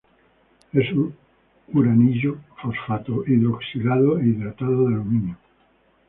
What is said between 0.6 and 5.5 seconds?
Es un uranilo-fosfato hidroxilado e hidratado de aluminio.